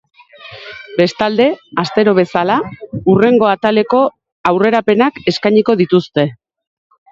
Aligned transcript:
Bestalde, 1.01 1.45
astero 1.83 2.15
bezala, 2.21 2.55
hurrengo 3.13 3.49
ataleko 3.51 4.01
aurrerapenak 4.53 5.23
eskainiko 5.35 5.79
dituzte. 5.85 6.29